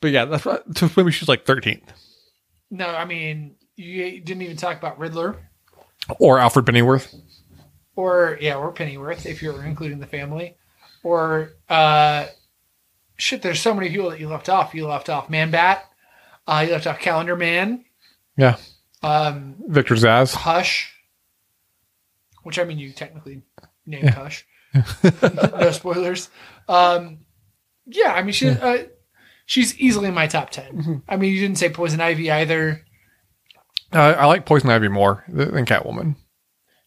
[0.00, 1.88] but yeah, that's what, so maybe she's like 13th.
[2.70, 5.36] No, I mean, You didn't even talk about Riddler
[6.18, 7.14] Or Alfred Pennyworth.
[7.94, 10.56] or yeah, or Pennyworth if you're including the family,
[11.02, 12.26] or uh,
[13.16, 13.42] shit.
[13.42, 14.74] There's so many people that you left off.
[14.74, 15.84] You left off Man Bat.
[16.46, 17.84] Uh, you left off Calendar Man.
[18.36, 18.56] Yeah.
[19.02, 20.34] Um, Victor Zsasz.
[20.34, 20.92] Hush,
[22.44, 23.42] which I mean, you technically
[23.84, 24.10] named Yeah.
[24.12, 24.46] Hush.
[25.22, 26.28] no spoilers.
[26.68, 27.18] Um,
[27.86, 28.84] yeah, I mean, she, uh,
[29.46, 30.64] she's easily in my top 10.
[30.72, 30.94] Mm-hmm.
[31.08, 32.84] I mean, you didn't say Poison Ivy either.
[33.92, 36.16] Uh, I like Poison Ivy more than Catwoman.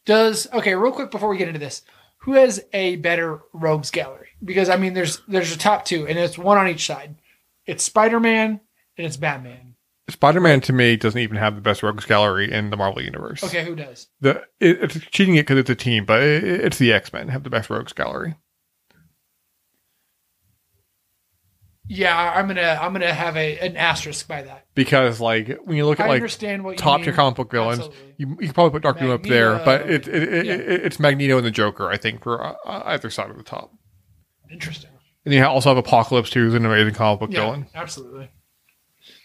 [0.05, 1.83] Does okay, real quick before we get into this,
[2.17, 4.29] who has a better rogues gallery?
[4.43, 7.15] Because I mean, there's there's a top two, and it's one on each side.
[7.65, 8.59] It's Spider Man
[8.97, 9.75] and it's Batman.
[10.09, 13.43] Spider Man to me doesn't even have the best rogues gallery in the Marvel universe.
[13.43, 14.07] Okay, who does?
[14.21, 17.27] The it, it's cheating it because it's a team, but it, it's the X Men
[17.27, 18.35] have the best rogues gallery.
[21.91, 24.67] Yeah, I'm gonna I'm gonna have a an asterisk by that.
[24.75, 27.79] Because like when you look at I like understand what top tier comic book villains,
[27.79, 28.13] Absolutely.
[28.17, 30.53] you, you can probably put Dark Doom up there, but it, it, it, Yeah.
[30.53, 32.53] it, it's Magneto and the Joker, I think, for uh,
[32.85, 33.73] either side of the top.
[34.51, 34.91] Interesting.
[35.25, 37.65] And you also have Apocalypse too, who's an amazing comic book Yeah, villain.
[37.73, 38.29] absolutely.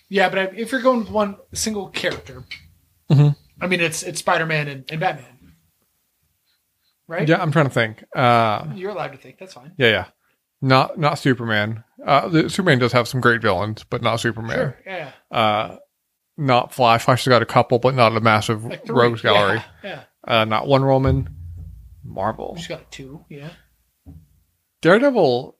[0.09, 2.45] Yeah, but I- if you're going with one single character,
[3.11, 3.37] Mhm.
[3.61, 5.53] I mean, it's it's Spider Man and, and Batman,
[7.07, 7.29] right?
[7.29, 8.03] Yeah, I'm trying to think.
[8.17, 9.39] Uh, You're allowed to think.
[9.39, 9.73] That's fine.
[9.77, 10.05] yeah, yeah,
[10.65, 11.85] not not Superman.
[12.05, 14.57] Uh, Superman does have some great villains, but not Superman.
[14.57, 14.79] Sure.
[14.87, 15.11] Yeah.
[15.31, 15.77] Uh,
[16.37, 17.05] not Flash.
[17.05, 18.97] Flash has got a couple, but not a massive Like three.
[18.97, 19.63] rogues gallery.
[19.83, 20.05] Yeah.
[20.27, 21.29] Uh, not Wonder Woman.
[21.29, 21.63] yeah.
[22.03, 22.57] Marvel.
[22.57, 23.25] She's got two.
[23.29, 23.49] Yeah.
[24.83, 25.57] Daredevil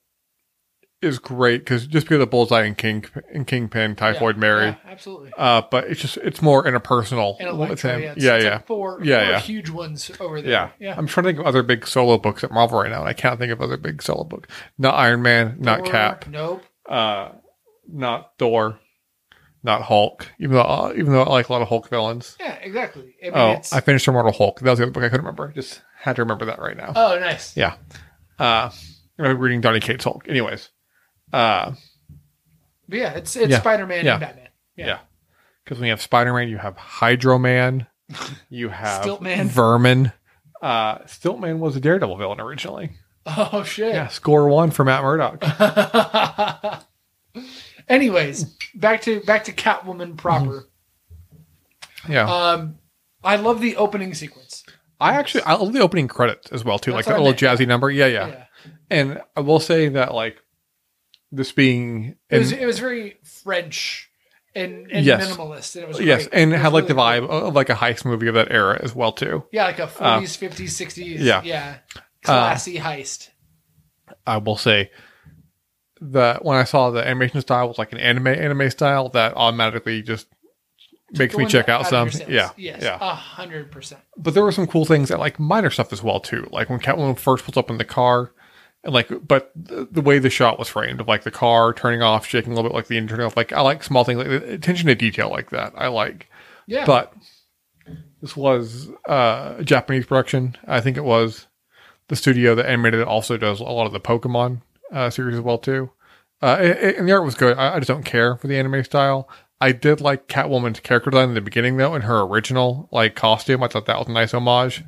[1.05, 4.65] is great because just because of Bullseye and King and Kingpin, Typhoid Yeah, Mary.
[4.65, 5.31] Yeah, absolutely.
[5.37, 7.59] Uh, but it's just it's more interpersonal And him.
[7.59, 9.39] yeah, it's, Yeah, it's yeah, like four, Yeah, four yeah.
[9.39, 10.51] huge ones over there.
[10.51, 10.95] yeah, Yeah.
[10.97, 13.13] I'm trying to think of other big solo books at Marvel right now, and I
[13.13, 14.49] can't think of other big solo books.
[14.77, 16.63] Not Iron Man, not Thor, Cap, Nope.
[16.89, 17.29] uh,
[17.87, 18.79] not Thor,
[19.63, 20.27] not Hulk.
[20.39, 22.35] Even though uh, even though I like a lot of Hulk villains.
[22.39, 23.15] Yeah, exactly.
[23.21, 24.59] I mean, Oh, it's, I finished Immortal Hulk.
[24.59, 25.51] That was the other book I couldn't remember.
[25.53, 26.93] Just had to remember that right now.
[26.95, 27.55] oh, nice.
[27.57, 27.75] Yeah.
[28.37, 28.69] Uh,
[29.17, 30.27] I'm reading Donny Cates Hulk.
[30.27, 30.69] Anyways,
[31.35, 31.73] uh,
[32.87, 33.59] But yeah, it's it's Yeah.
[33.59, 34.13] Spider Man Yeah.
[34.13, 34.49] and Batman.
[34.75, 34.85] Yeah.
[34.85, 34.99] Yeah.
[35.63, 37.87] Because when you have Spider Man, you have Hydro Man,
[38.49, 39.45] you have Stiltman.
[39.47, 40.11] Vermin.
[40.61, 42.91] Uh, Stiltman was a Daredevil villain originally.
[43.25, 43.93] Oh shit.
[43.95, 45.43] Yeah, score one for Matt Murdock.
[47.87, 50.67] Anyways, back to back to Catwoman proper.
[52.07, 52.77] Yeah, Um,
[53.23, 54.63] I love the opening sequence.
[54.99, 57.47] I actually I love the opening credits as well too, That's like what that I
[57.47, 57.89] little jazzy number.
[57.91, 58.45] Yeah, yeah,
[58.89, 60.37] And I will say that like
[61.35, 64.09] this being It was it was very French
[64.55, 65.27] and, and Yes.
[65.29, 66.41] minimalist, and it was yes, great.
[66.41, 67.47] and It had like the vibe cool.
[67.47, 69.43] of like a heist movie of that era as well too.
[69.51, 71.21] Yeah, like a uh, forties, fifties, sixties.
[71.21, 71.41] yeah.
[71.43, 73.29] yeah, uh, classy heist.
[74.25, 74.91] I will say
[76.01, 80.01] that when I saw the animation style was like an anime anime style, that automatically
[80.01, 80.27] just
[81.11, 82.09] makes me check out some.
[82.27, 82.81] Yeah, Yes.
[82.83, 82.97] yeah.
[82.99, 84.01] A hundred percent.
[84.17, 86.47] But there were some cool things that like minor stuff as well too.
[86.51, 88.31] Like when Catwoman first pulls up in the car,
[88.85, 92.03] and like, but the, the way the shot was framed of like the car turning
[92.03, 93.35] off, shaking a little bit, like the engine off.
[93.35, 95.73] Like I like small things, like attention to detail like that.
[95.75, 96.29] I like.
[96.67, 96.85] Yeah.
[96.85, 97.13] But
[98.21, 100.55] this was uh, a Japanese production.
[100.67, 101.47] I think it was
[102.07, 105.41] the studio that animated it also does a lot of the Pokemon uh, series as
[105.41, 105.91] well too.
[106.41, 107.57] Uh, and, and the art was good.
[107.57, 109.27] I, I just don't care for the anime style.
[109.59, 113.63] I did like Catwoman's character design in the beginning though, in her original like costume.
[113.63, 114.83] I thought that was a nice homage.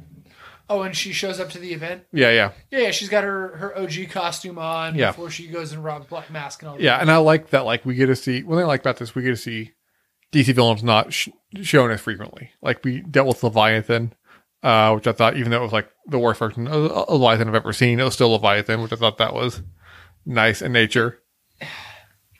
[0.70, 2.04] Oh, and she shows up to the event.
[2.12, 2.92] Yeah, yeah, Yeah, yeah.
[2.92, 5.12] She's got her her OG costume on Yeah.
[5.12, 6.84] before she goes and robs Black Mask and all that.
[6.84, 6.98] yeah.
[7.00, 7.66] And I like that.
[7.66, 8.44] Like we get to see.
[8.44, 9.72] One thing I like about this, we get to see
[10.34, 11.30] DC villains not sh-
[11.62, 12.52] shown as frequently.
[12.62, 14.14] Like we dealt with Leviathan,
[14.64, 17.48] uh, which I thought, even though it was like the worst version of of Leviathan
[17.48, 19.62] I've ever seen, it was still Leviathan, which I thought that was
[20.26, 21.22] nice in nature.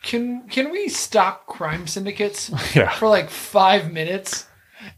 [0.02, 2.90] Can can we stop crime syndicates Yeah.
[2.90, 4.46] for like five minutes?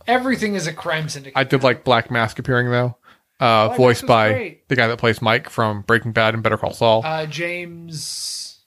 [0.07, 1.39] Everything is a crime syndicate.
[1.39, 2.99] I did like Black Mask appearing though,
[3.41, 4.69] uh, Black voiced by great.
[4.69, 7.03] the guy that plays Mike from Breaking Bad and Better Call Saul.
[7.05, 8.61] uh, James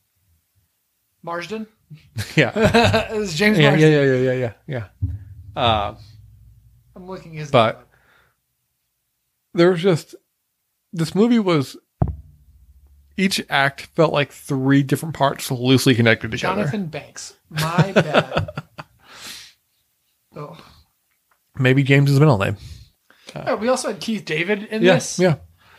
[1.21, 1.67] Marsden.
[2.35, 2.51] yeah.
[3.13, 3.91] it was James yeah, yeah, Marsden.
[3.91, 4.83] yeah, yeah, yeah, yeah,
[5.55, 5.61] yeah.
[5.61, 5.95] Uh,
[6.95, 7.85] I'm looking his But- name
[9.53, 10.15] there was just
[10.91, 11.77] this movie was
[13.17, 16.55] each act felt like three different parts loosely connected together.
[16.61, 17.35] Jonathan Banks.
[17.49, 18.49] My bad.
[20.35, 20.57] oh.
[21.59, 22.57] Maybe James's middle name.
[23.35, 25.17] Oh, we also had Keith David in Yeah, this.
[25.19, 25.35] yeah,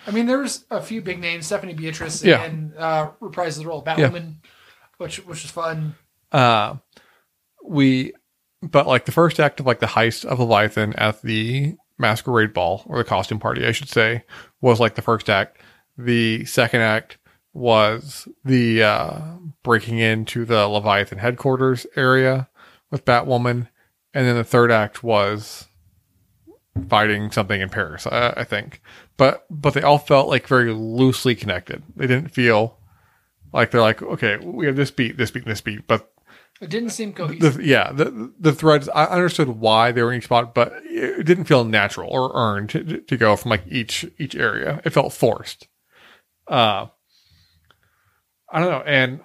[0.07, 1.47] I mean, there was a few big names.
[1.47, 2.43] Stephanie Beatriz Yeah.
[2.43, 4.09] and uh, reprises the role of Yeah.
[4.09, 4.35] Batwoman,
[4.99, 5.95] which which was fun.
[6.33, 6.77] uh,
[7.65, 8.13] we,
[8.63, 12.83] but like the first act of like the heist of Leviathan at the masquerade ball
[12.87, 14.25] or the costume party, I should say,
[14.61, 15.59] was like the first act.
[15.97, 17.19] The second act
[17.53, 19.21] was the uh,
[19.63, 22.49] breaking into the Leviathan headquarters area
[22.91, 23.69] with Batwoman,
[24.13, 25.67] and then the third act was
[26.89, 28.81] fighting something in Paris, I, I think.
[29.17, 31.83] But but they all felt like very loosely connected.
[31.97, 32.79] They didn't feel
[33.53, 36.11] like they're like okay, we have this beat, this beat, this beat, but
[36.61, 37.57] It didn't seem cohesive.
[37.59, 38.89] the, yeah, the the threads.
[38.89, 42.71] I understood why they were in each spot, but it didn't feel natural or earned
[42.71, 44.81] to, to go from like each each area.
[44.85, 45.69] It felt forced.
[46.49, 46.87] Uh,
[48.53, 49.21] I don't know, and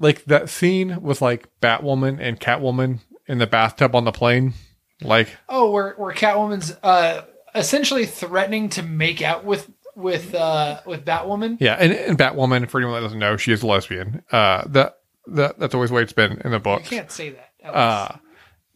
[0.00, 4.52] like that scene with like Batwoman and Catwoman in the bathtub on the plane,
[5.02, 7.22] like oh, where where Catwoman's uh,
[7.54, 11.56] essentially threatening to make out with with uh, with Batwoman.
[11.60, 14.22] yeah, and, and Batwoman for anyone that doesn't know, she is a lesbian.
[14.30, 16.82] Uh, that that that's always the way it's been in the book.
[16.82, 17.50] You can't say that.
[17.62, 17.76] Alex.
[17.76, 18.18] Uh,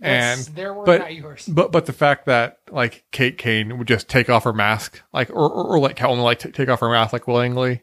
[0.00, 1.46] and their word, but- not yours.
[1.46, 5.28] But but the fact that like Kate Kane would just take off her mask, like
[5.30, 7.82] or or, or like Catwoman like t- take off her mask like willingly,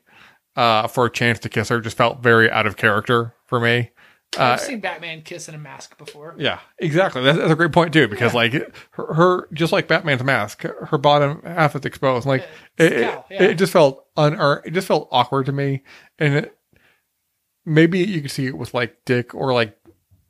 [0.55, 3.91] uh, for a chance to kiss her, just felt very out of character for me.
[4.37, 6.35] Uh, I've seen Batman kiss in a mask before.
[6.37, 7.21] yeah, exactly.
[7.23, 8.53] That's, that's a great point too, because like
[8.91, 12.25] her, her, just like Batman's mask, her bottom half is exposed.
[12.27, 12.45] Like
[12.77, 13.43] Yeah, it, it, yeah.
[13.43, 14.65] it just felt unearned.
[14.65, 15.83] It just felt awkward to me,
[16.19, 16.57] and it,
[17.65, 19.77] maybe you could see it with like Dick or like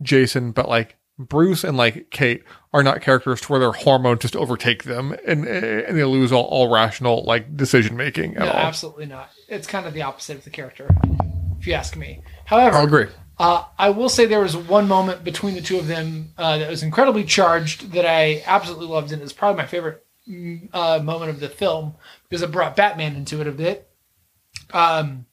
[0.01, 4.35] Jason, but like Bruce and like Kate are not characters to where their hormones just
[4.35, 8.57] overtake them and and they lose all, all rational like decision making at No, all.
[8.57, 9.29] absolutely not.
[9.47, 10.89] It's kind of the opposite of the character,
[11.59, 12.21] if you ask me.
[12.45, 13.07] However, I'll agree.
[13.37, 16.69] Uh, I will say there was one moment between the two of them uh, that
[16.69, 21.31] was incredibly charged that I absolutely loved, and it's probably my favorite mm, uh, moment
[21.31, 21.95] of the film
[22.29, 23.89] because it brought Batman into it a bit.
[24.73, 25.25] Um,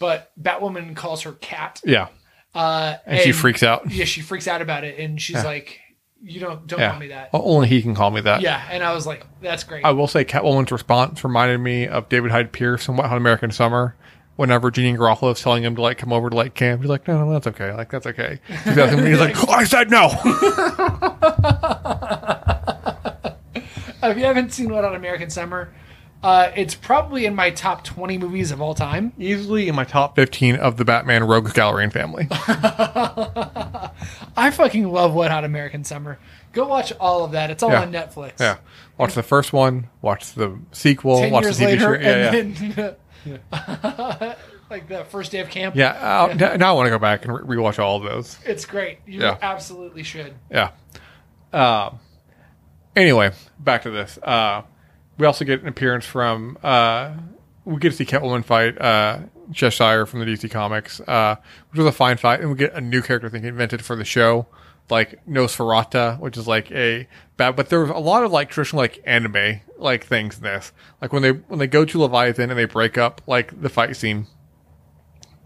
[0.00, 2.08] but Batwoman calls her cat, Yeah,
[2.54, 3.90] uh, and, she freaks out.
[3.90, 5.78] Yeah, she freaks out about it, and she's like,
[6.20, 8.40] "You don't don't Yeah, call me that." only he can call me that.
[8.40, 12.08] Yeah, and I was like, "That's great." I will say Catwoman's response reminded me of
[12.08, 13.94] David Hyde Pierce in Wet Hot American Summer.
[14.38, 17.08] Whenever Jeannie Garofalo is telling him to like come over to like camp, he's like,
[17.08, 17.72] "No, no, that's okay.
[17.72, 20.06] Like that's okay." He's, asking me, he's like, "I said no."
[24.04, 25.72] if you haven't seen Wet Hot American Summer,
[26.22, 29.12] uh, it's probably in my top twenty movies of all time.
[29.18, 32.28] Easily in my top fifteen of the Batman Rogues Gallery and family.
[32.30, 33.90] I
[34.52, 36.18] fucking love Wet Hot American Summer.
[36.52, 37.50] Go watch all of that.
[37.50, 37.82] It's all Yeah.
[37.82, 38.38] on Netflix.
[38.38, 38.58] Yeah,
[38.98, 41.92] watch the first one, watch the sequel, Ten watch years the TV later, show.
[42.08, 42.38] Yeah, yeah.
[42.38, 42.96] and
[44.70, 45.74] like the first day of camp.
[45.76, 48.38] Yeah, n- now I want to go back and re- rewatch all of those.
[48.44, 48.98] It's great.
[49.06, 49.38] You Yeah.
[49.40, 50.34] absolutely should.
[50.50, 50.70] Yeah.
[51.52, 51.90] Uh,
[52.96, 54.18] anyway, back to this.
[54.22, 54.62] Uh,
[55.16, 56.58] we also get an appearance from.
[56.62, 57.12] Uh,
[57.64, 59.18] we get to see Catwoman fight uh,
[59.52, 61.36] Cheshire from the DC Comics, uh,
[61.70, 63.94] which was a fine fight, and we get a new character I think invented for
[63.96, 64.46] the show,
[64.90, 67.56] like Nosferatu, which is like a bad.
[67.56, 71.12] But there was a lot of like traditional like anime like things in this, like
[71.12, 74.26] when they when they go to Leviathan and they break up like the fight scene.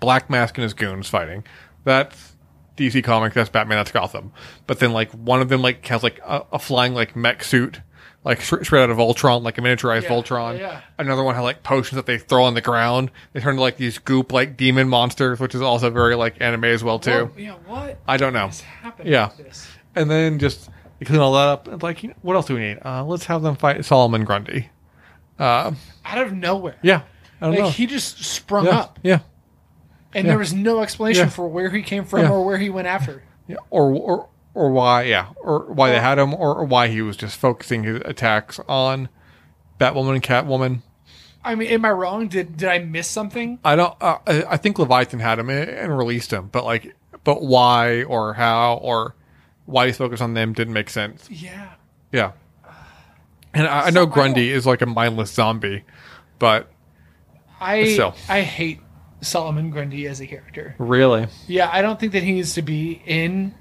[0.00, 1.44] Black Mask and his goons fighting.
[1.84, 2.32] That's
[2.76, 3.34] DC Comics.
[3.34, 3.78] That's Batman.
[3.78, 4.32] That's Gotham.
[4.66, 7.80] But then like one of them like has like a, a flying like mech suit,
[8.24, 10.58] like straight, out of Voltron, like a miniaturized Yeah, Voltron.
[10.58, 10.80] yeah.
[10.98, 13.10] Another one had like potions that they throw on the ground.
[13.32, 16.64] They turn into like these goop like demon monsters, which is also very like anime
[16.64, 17.30] as well too.
[17.36, 17.54] Yeah.
[17.66, 18.50] What I don't know.
[19.04, 19.30] Yeah.
[19.96, 20.70] And then just
[21.04, 21.68] clean all that up.
[21.68, 22.78] And like, you know, what else do we need?
[22.84, 24.70] Uh, let's have them fight Solomon Grundy.
[25.38, 25.72] Uh,
[26.04, 26.76] Out of nowhere.
[26.82, 27.02] yeah.
[27.40, 27.70] I don't Like know.
[27.70, 28.78] he just sprung yeah.
[28.78, 29.18] up, Yeah.
[30.14, 33.24] and there was no explanation for where he came from or where he went after.
[33.48, 35.02] Yeah, or or or why?
[35.04, 38.60] Yeah, or why they had him, or, or why he was just focusing his attacks
[38.68, 39.08] on
[39.80, 40.82] Batwoman and Catwoman.
[41.44, 42.28] I mean, am I wrong?
[42.28, 43.58] Did did I miss something?
[43.64, 43.94] I don't.
[44.00, 48.02] Uh, I I think Leviathan had him and- and released him, but like, but why
[48.04, 49.14] or how or
[49.66, 51.28] why he's focused on them didn't make sense.
[51.30, 51.70] Yeah.
[52.12, 52.32] Yeah,
[53.54, 55.84] and I, I know So I Grundy is like a mindless zombie,
[56.38, 56.70] but
[57.60, 58.14] I So.
[58.28, 58.80] I hate
[59.22, 60.74] Solomon Grundy as a character.
[60.78, 63.54] really, Yeah, I don't think that he needs to be in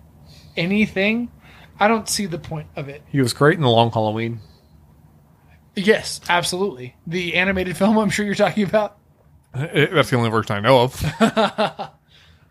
[0.57, 1.31] anything.
[1.79, 3.01] I don't see the point of it.
[3.09, 4.39] he was great in the Long Halloween.
[5.75, 6.95] Yes, absolutely.
[7.07, 8.97] The animated film I'm sure you're talking about.
[9.53, 11.91] It- that's the only version I know of.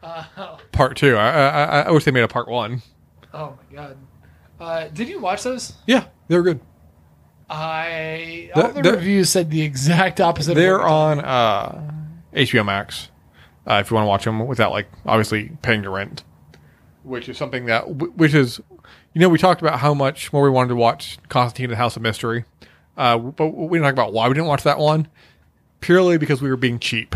[0.72, 1.16] part two.
[1.16, 2.82] I, I I wish they made a part one.
[3.32, 3.96] Oh my god.
[4.58, 5.74] Uh, did you watch those?
[5.86, 6.60] Yeah, they were good.
[7.48, 10.54] I The- all the, the- reviews said the exact opposite.
[10.54, 11.92] They're on uh,
[12.34, 13.08] HBO Max
[13.66, 16.24] uh, if you want to watch them without like obviously paying your rent,
[17.02, 18.60] which is something that which is
[19.14, 21.76] you know we talked about how much more we wanted to watch Constantine and the
[21.76, 22.44] House of Mystery,
[22.96, 25.08] uh, but we didn't talk about why we didn't watch that one
[25.80, 27.14] purely because we were being cheap.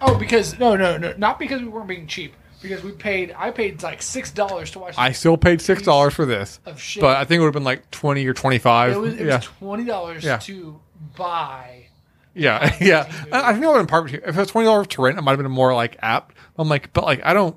[0.00, 2.34] Oh, because no, no, no, not because we weren't being cheap.
[2.62, 4.94] Because we paid, I paid like six dollars to watch.
[4.98, 7.00] I still paid six dollars for this, Of shit.
[7.00, 8.92] but I think it would have been like twenty or twenty five.
[8.92, 10.36] it was, it yeah, was twenty dollars Yeah.
[10.38, 10.78] to
[11.16, 11.86] buy.
[12.34, 13.10] yeah, yeah.
[13.32, 14.12] I, I think I would have been part.
[14.12, 16.34] If it was twenty dollars to rent, it might have been more like apt.
[16.58, 17.56] I'm like, but like I don't.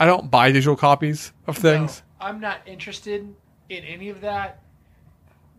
[0.00, 2.02] I don't buy digital copies of things.
[2.20, 3.32] No, I'm not interested
[3.68, 4.62] in any of that.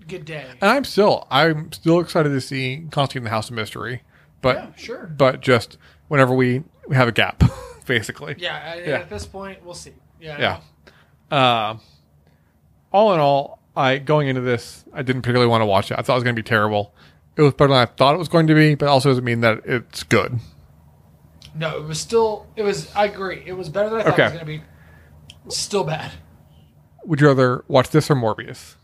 [0.08, 0.47] Good day.
[0.60, 4.01] And I'm still I'm still excited to see Constantine the House of Mystery.
[4.41, 5.06] But Yeah, sure.
[5.15, 5.77] but just
[6.08, 7.43] whenever we, we have a gap,
[7.86, 8.36] basically.
[8.39, 8.97] Yeah, Yeah.
[8.97, 9.93] at this point, we'll see.
[10.19, 10.60] Yeah.
[11.32, 11.38] Yeah.
[11.38, 11.77] Uh,
[12.91, 15.99] all in all, I going into this, I didn't particularly want to watch it.
[15.99, 16.93] I thought it was going to be terrible.
[17.38, 19.41] It was better than I thought it was going to be, but also doesn't mean
[19.41, 20.39] that it's good.
[21.55, 22.47] No, it was still.
[22.55, 22.93] It was.
[22.95, 23.43] I agree.
[23.45, 24.61] It was better than I thought it was going to be.
[25.49, 26.11] Still bad.
[27.05, 28.75] Would you rather watch this or Morbius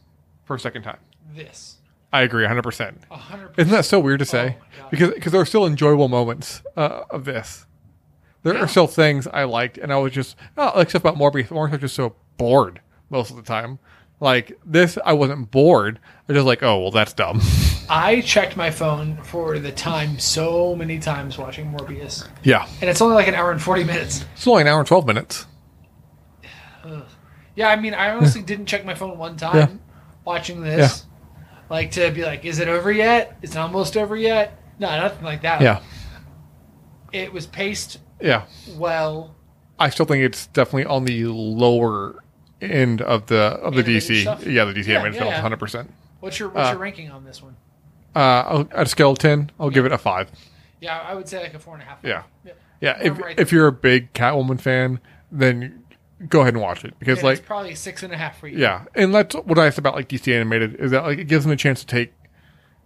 [0.44, 0.98] for a second time?
[1.36, 1.76] This.
[2.12, 2.96] I agree, 100%.
[3.12, 3.52] A hundred.
[3.58, 4.58] Isn't that so weird to say?
[4.60, 4.90] Oh my God.
[4.92, 7.66] because because there are still enjoyable moments uh, of this.
[8.44, 8.62] There Yeah.
[8.64, 11.48] are still things I liked, and I was just oh, except about Morbius.
[11.50, 13.78] Morbius, I was just so bored most of the time.
[14.20, 16.00] Like this, I wasn't bored.
[16.04, 17.40] I was just like, oh well, that's dumb.
[17.90, 23.00] I checked my phone for the time so many times watching Morbius, yeah, and it's
[23.02, 24.26] only like an hour and forty minutes.
[24.36, 25.46] it's only an hour and twelve minutes.
[27.56, 29.68] Yeah, I mean, I honestly didn't check my phone one time Yeah.
[30.26, 31.06] watching this.
[31.70, 33.38] Like to be like, is it over yet?
[33.42, 34.62] Is it almost over yet?
[34.80, 35.62] No, nothing like that.
[35.62, 35.82] Yeah,
[37.12, 38.46] It was paced yeah.
[38.76, 39.36] well.
[39.80, 42.24] I still think it's definitely on the lower
[42.62, 44.22] end of the of the Animated DC.
[44.22, 44.46] stuff?
[44.46, 45.92] Yeah, the DC Yeah, animated yeah, hundred percent.
[46.20, 47.56] What's your what's Uh, your ranking on this one?
[48.16, 50.32] Uh, I'll- at a scale of ten, I'll give it a five.
[50.82, 52.00] Yeah, I would say like a four and a half.
[52.04, 52.24] Yeah.
[52.44, 52.54] Yeah.
[52.82, 55.00] Yeah, I'm if right if you're a big Catwoman fan,
[55.32, 55.84] then
[56.30, 58.48] go ahead and watch it because And like it's probably six and a half for
[58.48, 58.58] you.
[58.60, 61.44] Yeah, and that's what I like about like DC animated is that like it gives
[61.46, 62.14] them a chance to take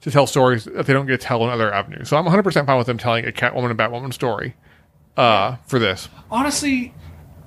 [0.01, 2.09] to tell stories that they don't get to tell in other avenues.
[2.09, 4.55] So I'm 100 percent fine with them telling a Catwoman and Batwoman story
[5.17, 6.09] uh, for this.
[6.31, 6.93] Honestly,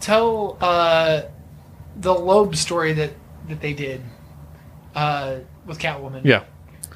[0.00, 1.22] tell uh,
[1.96, 3.12] the Loeb story that
[3.48, 4.00] that they did
[4.94, 6.22] uh, with Catwoman.
[6.24, 6.44] Yeah,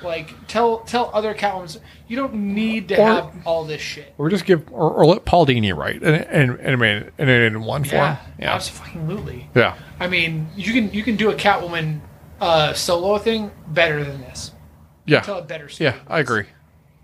[0.02, 1.78] Like tell tell other Catwoman.
[2.06, 4.14] You don't need to Or- have all this shit.
[4.18, 7.84] or just give or, or let Paul Dini write and and animated and in one
[7.84, 8.32] Yeah, form.
[8.38, 9.48] Yeah, absolutely.
[9.54, 12.00] yeah, I mean, you can you can do a Catwoman
[12.40, 14.52] uh, solo thing better than this.
[15.06, 15.90] yeah, Tell a better story.
[15.90, 15.96] yeah.
[16.06, 16.44] I agree.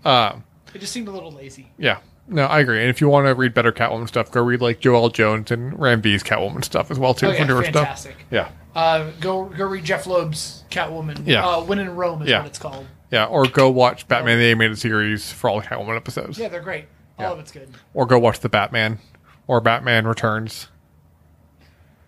[0.05, 1.71] Um, It just seemed a little lazy.
[1.77, 1.97] yeah.
[2.27, 2.79] No, I agree.
[2.81, 5.77] And if you want to read better Catwoman stuff, go read like Joëlle Jones and
[5.79, 7.27] Ram V's Catwoman stuff as well too.
[7.27, 7.73] Oh yeah, newer stuff.
[7.73, 8.15] fantastic.
[8.31, 11.21] Yeah, Uh, go go read Jeph Loeb's Catwoman.
[11.25, 11.45] Yeah.
[11.45, 12.39] uh, When in Rome is Yeah.
[12.39, 12.87] what it's called.
[13.11, 13.25] yeah.
[13.25, 16.39] Or go watch Batman the Animated Series for all the Catwoman episodes.
[16.39, 16.85] Yeah, they're great.
[17.19, 17.31] All Yeah.
[17.33, 17.69] of it's good.
[17.93, 18.97] Or go watch the Batman
[19.47, 20.69] or Batman Returns.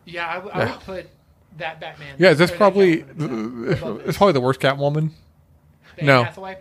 [0.06, 0.72] Yeah, I, w- I Yeah.
[0.72, 1.10] would put
[1.58, 2.16] that Batman.
[2.18, 5.12] Yeah, is this that probably Catwoman, it's, yeah, it's probably the worst Catwoman.
[5.98, 6.24] Anne no.
[6.24, 6.58] Hathaway.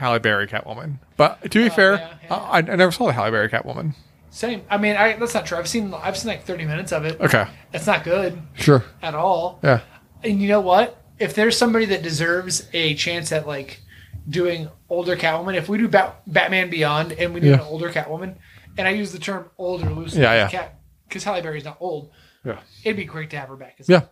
[0.00, 0.98] Halle Berry Catwoman.
[1.16, 2.34] But to be Uh, fair, yeah, yeah.
[2.34, 3.94] I, I never saw the Halle Berry Catwoman.
[4.30, 4.62] Same.
[4.70, 5.58] I mean, I, that's not true.
[5.58, 7.20] I've seen I've seen like thirty minutes of it.
[7.20, 8.84] Okay, It's not good sure.
[9.02, 9.58] at all.
[9.62, 9.80] Yeah,
[10.24, 10.96] And you know what?
[11.18, 13.80] If there's somebody that deserves a chance at like
[14.28, 17.54] doing older Catwoman, if we do Bat- Batman Beyond and we do Yeah.
[17.54, 18.36] an older Catwoman,
[18.78, 20.48] and I use the term older loosely, Yeah, yeah.
[20.48, 22.10] Cat because Halle Berry's not old,
[22.44, 23.76] yeah, it'd be great to have her back.
[23.88, 24.02] yeah.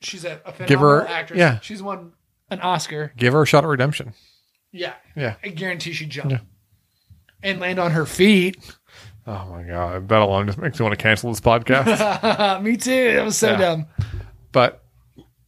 [0.00, 1.38] she's a, a phenomenal Give her- actress.
[1.38, 1.58] yeah.
[1.60, 2.12] she's won
[2.50, 3.12] an Oscar.
[3.16, 4.14] Give her a shot at redemption.
[4.76, 5.36] Yeah, Yeah.
[5.44, 6.38] I guarantee she'd jump Yeah.
[7.44, 8.56] and land on her feet.
[9.26, 12.60] Oh my god, that alone just makes me want to cancel this podcast.
[12.62, 13.12] Me too.
[13.14, 13.56] That was so Yeah.
[13.58, 13.86] dumb.
[14.52, 14.82] but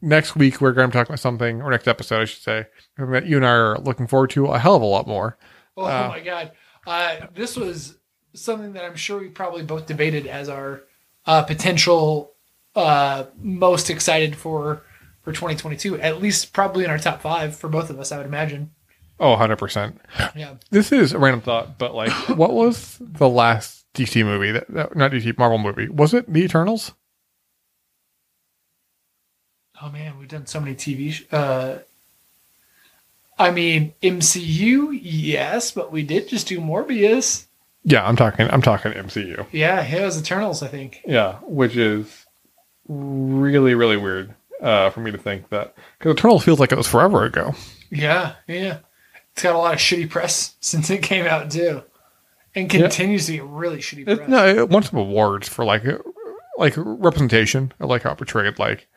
[0.01, 2.67] next week we're going to talk about something, or next episode, I should say,
[2.99, 5.37] that you and I are looking forward to a hell of a lot more.
[5.77, 6.53] Oh Uh, my god,
[6.87, 7.99] uh, this was
[8.33, 10.83] something that I'm sure we probably both debated as our
[11.27, 12.33] uh, potential
[12.77, 14.83] uh, most excited for
[15.23, 16.01] for 2022.
[16.01, 18.71] At least probably in our top five for both of us, I would imagine.
[19.19, 20.01] Oh, 100 percent.
[20.35, 20.55] Yeah.
[20.71, 24.97] This is a random thought, but like, what was the last DC movie that, that
[24.97, 25.89] not DC Marvel movie?
[25.89, 26.93] Was it The Eternals?
[29.81, 31.13] Oh man, we've done so many TV.
[31.13, 31.79] Sh- uh,
[33.39, 37.47] I mean MCU, yes, but we did just do Morbius.
[37.85, 38.49] Yeah, I'm talking.
[38.51, 39.47] I'm talking MCU.
[39.53, 41.03] Yeah, it was Eternals, I think.
[41.07, 42.27] Yeah, which is
[42.89, 46.89] really, really weird uh, for me to think that because Eternals feels like it was
[46.89, 47.55] forever ago.
[47.91, 48.79] Yeah, yeah.
[49.37, 51.83] It's got a lot of shitty press since it came out too,
[52.55, 54.29] and continues to get really shitty It, press.
[54.31, 55.99] no, it won some awards for like uh,
[56.57, 58.89] like representation, or like how it portrayed like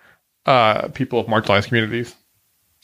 [0.45, 2.15] uh, people of marginalized communities.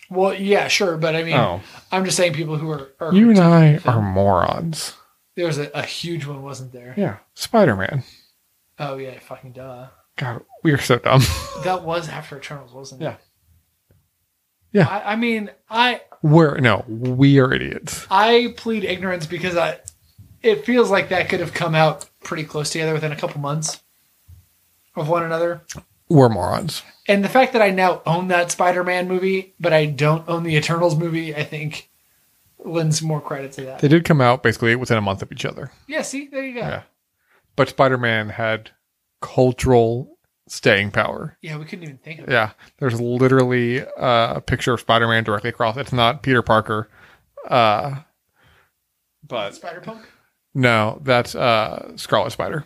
[0.10, 1.62] Well, yeah, sure, but I mean, Oh,
[1.94, 2.90] I'm just saying people who are.
[3.00, 4.94] are you and I are morons.
[5.36, 6.94] There was a, a huge one, wasn't there?
[6.98, 8.04] Yeah, Spider Man.
[8.78, 9.88] Oh yeah, fucking duh.
[10.18, 11.22] God, we are so dumb.
[11.64, 13.06] That was after Eternals, wasn't it?
[13.06, 13.16] Yeah.
[14.74, 14.88] Yeah.
[14.90, 18.08] I, I mean, I We're no, we are idiots.
[18.10, 19.78] I plead ignorance because I.
[20.42, 23.84] It feels like that could have come out pretty close together within a couple months
[24.96, 25.62] of one another.
[26.10, 26.82] We're morons.
[27.08, 30.56] And the fact that I now own that Spider-Man movie, but I don't own the
[30.56, 31.92] Eternals movie, I think
[32.58, 33.80] lends more credit to that.
[33.80, 35.72] They did come out basically within a month of each other.
[35.88, 36.62] Yeah, see, there you go.
[36.62, 36.82] Yeah.
[37.56, 38.72] But Spider Man had
[39.22, 40.15] cultural
[40.48, 41.38] staying power.
[41.42, 42.32] Yeah, we couldn't even think of it.
[42.32, 45.78] Yeah, there's literally uh, a picture of Spider-Man directly across.
[45.78, 46.90] It's not Peter Parker,
[47.48, 47.96] uh,
[49.28, 50.02] but Spider Punk.
[50.54, 52.66] no, that's uh, Scarlet Spider.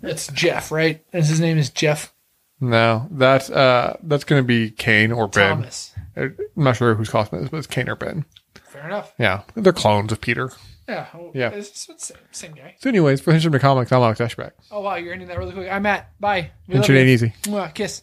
[0.00, 1.04] That's Jeff, right?
[1.12, 2.14] His name is Jeff
[2.60, 5.56] No, that's uh, that's going to be Kaine or Ben.
[5.56, 5.92] Thomas.
[6.16, 8.24] I'm not sure whose costume it is, but it's Kaine or Ben.
[8.64, 9.12] Fair enough.
[9.18, 10.50] Yeah, they're clones of Peter.
[10.88, 11.06] Yeah.
[11.14, 11.50] well, Yeah.
[11.50, 12.74] It's, it's same, guy.
[12.78, 14.52] So, anyways, for of the Comics, I'm Alex Eschbach.
[14.70, 15.70] Oh wow, you're ending that really quick.
[15.70, 16.18] I'm Matt.
[16.18, 16.50] Bye.
[16.66, 17.12] We And love today you.
[17.12, 17.32] easy.
[17.42, 18.02] Mwah, Kiss.